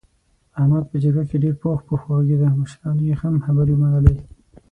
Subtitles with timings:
[0.59, 4.15] احمد په جرګه کې ډېر پوخ پوخ و غږېدا مشرانو یې هم خبرې ومنلې.